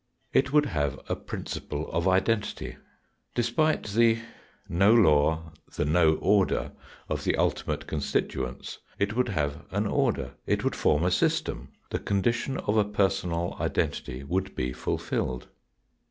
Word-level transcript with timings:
It 0.33 0.51
would 0.51 0.65
have 0.65 0.99
a 1.07 1.15
principle 1.15 1.87
of 1.91 2.07
identity. 2.07 2.75
Despite 3.35 3.83
the 3.83 4.17
no 4.67 4.95
law, 4.95 5.51
the 5.75 5.85
no 5.85 6.15
order, 6.15 6.71
of 7.07 7.23
the 7.23 7.35
ultimate 7.35 7.85
constituents, 7.85 8.79
it 8.97 9.15
would 9.15 9.29
have 9.29 9.63
an 9.69 9.85
order, 9.85 10.33
it 10.47 10.63
would 10.63 10.75
form 10.75 11.03
a 11.03 11.11
system, 11.11 11.69
the 11.91 11.99
condition 11.99 12.57
of 12.57 12.77
a 12.77 12.83
personal 12.83 13.55
identity 13.59 14.23
would 14.23 14.55
be 14.55 14.73
fulfilled. 14.73 15.49